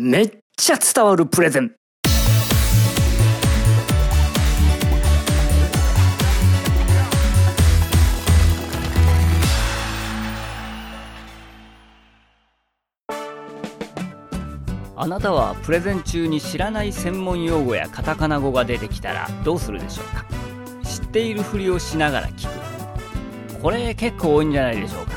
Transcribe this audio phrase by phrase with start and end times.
[0.00, 1.72] めっちゃ伝わるプレゼン。
[14.94, 20.24] あなたはプレゼン中に知らない専門用語やカタカナ語が出てきたらどうするでしょうか？
[20.84, 23.60] 知っているふりをしながら聞く。
[23.60, 25.16] これ結構多いんじゃないでしょうか？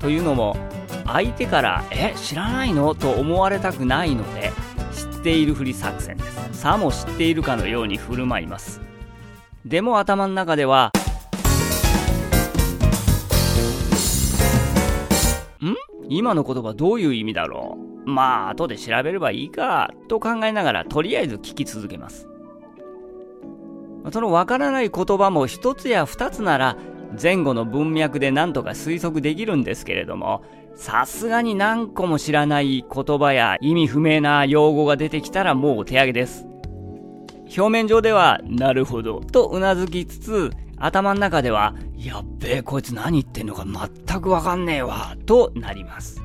[0.00, 0.56] というのも
[1.06, 4.52] 相手から「え知らないの?」と思われたくないので
[4.92, 8.80] 知っているふり作戦ですさも知っているかのように振る舞います
[9.64, 10.90] でも頭の中では
[15.62, 15.74] ん？
[16.08, 17.84] 今の言葉どういう意味だろう？
[18.06, 22.28] まあ、後で調べればいいか、と考えながら、とりあえず聞き続けます。
[24.12, 26.76] そのわからない言葉も一つや二つなら、
[27.20, 30.42] 前後の文脈で何とか推測できるんですけれども、
[30.74, 36.46] さすがに何個も知らない言葉や意味不明な用語が出てきたらもうお手上げです。
[37.56, 46.22] 表面上では、なるほど、と頷きつつ、頭の中では、やっべえ、こいつ何言ってんのか全くわかんねえわ、となります。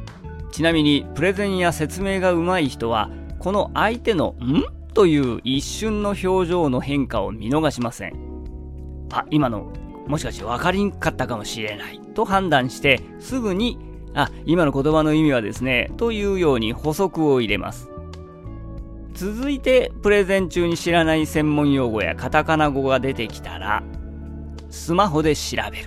[0.51, 4.63] ちなみに、プレゼンや説明が上手い人は、この相手の、ん？
[4.93, 8.13] という一瞬の表情の変化を見逃しません。
[9.11, 9.71] あ、今の、
[10.09, 12.01] もしかして分かりんかったかもしれない。
[12.15, 13.77] と判断して、すぐに、
[14.15, 17.91] あ、今の言葉の意味はですね、というように補足を入れます。
[19.13, 23.83] 続いて、プレゼン中に知らない専門用語やカタカナ語が出てきたら、
[24.71, 25.85] スマホで調べる。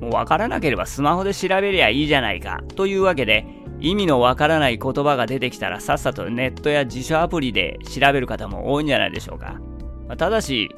[0.00, 2.62] もうわからなければスマホで調べりゃいいじゃないか。
[2.74, 3.44] というわけで、
[3.80, 9.60] 意味のわからない言葉が出てきたらさっさとネットや辞書アプリで調べる方も多いんじゃないでしょうか。
[10.08, 10.74] まあ、ただし、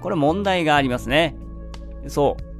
[0.00, 1.36] これ問題がありますね。
[2.08, 2.56] そう。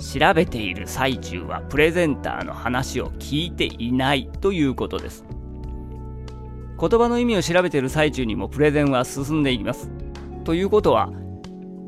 [0.00, 5.24] 調べている最中はプレゼンターの話を聞いていないということです。
[6.78, 9.90] 言葉の意味を調べている最中にもプレゼンは進んでいきます。
[10.44, 11.10] ということは、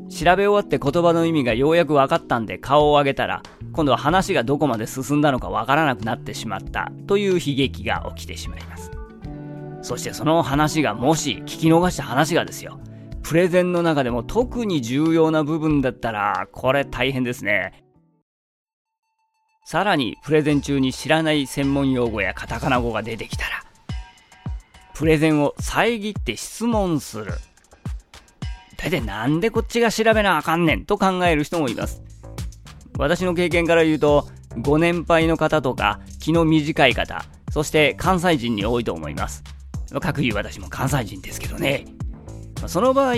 [0.09, 8.91] 調べ終わって言葉の意味がようやく分かったんで顔を上げたら、今度は話がどこまで進んだのか分からなくなってしまったという悲劇が起きてしまいます。
[9.83, 12.79] そしてその話がもし聞き逃した話がですよ、
[13.29, 17.83] プレゼンの中でも特に重要な部分だったら、これ大変ですね。
[19.67, 23.63] さらに、プレゼン中に知らない専門用語やカタカナ語が出てきたら、
[24.95, 27.33] プレゼンを遮って質問する。
[28.77, 32.01] 大体なんでこっちが調べなあかんねんと考える人もいます。
[32.97, 39.43] 私の経験から言うと、ご年配の方とか、気の短い方、そして関西人に多いと思います。
[40.01, 41.98] 各言う私も関西人ですけどね。
[42.67, 43.15] その場合、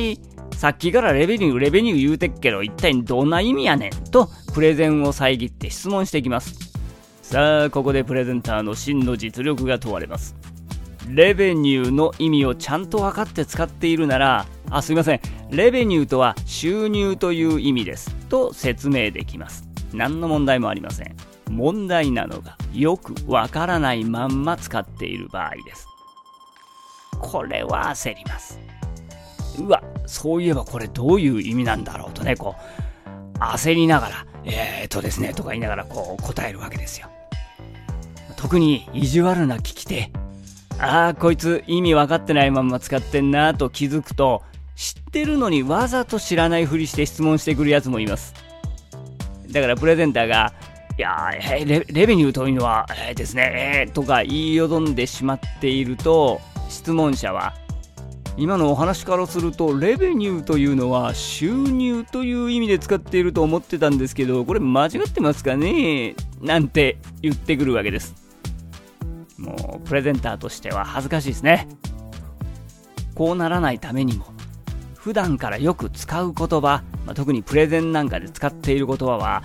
[0.55, 3.91] さっきからレベニュー、レベニュー言うてっけど、一体どんな意味やねん？
[4.11, 6.71] と、プレゼンを遮って質問していきます。
[7.23, 10.35] さあ、ここでプレゼンターの真の実力が問われます。
[11.09, 15.21] レベニューの意味をちゃんと分かって使っているなら、あ、すいません。
[15.49, 18.15] レベニューとは収入という意味です。
[18.29, 19.67] と説明できます。
[19.93, 21.15] 何の問題もありません。
[21.49, 25.87] 問題なのがよくわからないまんま使っている場合です。
[27.19, 28.59] これは焦ります。
[29.59, 32.55] うわ、そういえばこれどういう意味なんだろうとね、こ
[33.35, 37.07] う、焦りながら、えーとですね、とか言いながらこう答えるわけですよ。
[38.35, 40.11] 特に意地悪な聞き手。
[40.79, 44.41] ああ、こいつ意味分かってないまんま使ってんなと気づくと、
[44.75, 48.33] 知ってるのにわざと知らないふりして質問してくるやつもいます。
[49.51, 50.53] だからプレゼンターが、
[50.97, 57.53] いやー、レレベニューというのは、えー、ですね、えー、とか言いよどんでしまっていると、質問者は、
[58.37, 66.15] 今のお話からすると、レベニューというのは収入という意味で使っていると思ってたんですけど、これ間違ってますかね？
[66.41, 68.15] なんて言ってくるわけです。
[69.37, 71.67] もう、プレゼンターとしては恥ずかしいですね。
[73.15, 74.25] こうならないためにも、
[74.95, 79.43] 普段からよく使う言葉、まあ、特にプレゼンなんかで使っている言葉は、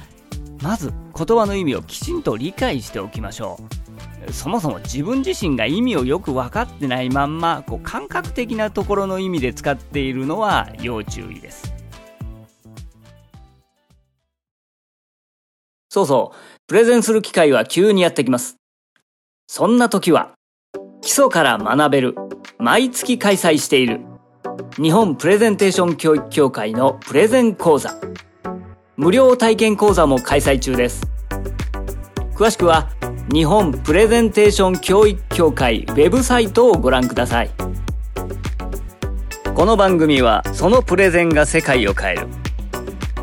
[0.63, 3.86] まず言葉の意味をきちんと理解しておきましょう。
[4.31, 11.73] そもそも自分自身が意味をよく分かってないまんま、こう感覚的なところの意味で使っているのは要注意です。
[15.89, 16.37] そうそう、
[16.67, 18.57] プレゼンする機会は急にやってきます。
[19.47, 20.33] そんな時は、
[21.01, 22.15] 基礎から学べる、
[22.59, 24.01] 毎月開催している
[24.79, 27.95] 日本プレゼンテーション教育協会のプレゼン講座
[28.97, 31.07] 無料体験講座も開催中です
[32.35, 32.91] 詳しくは
[33.33, 37.51] 日本プレゼンテーション教育協会ウェブサイトをご覧ください
[39.53, 42.29] この番組はそのプレゼンが世界を変える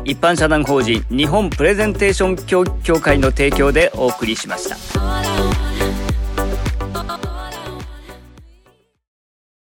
[0.04, 5.63] 一般社団法人日本プレゼンテーション教育協会の提供でお送りしました。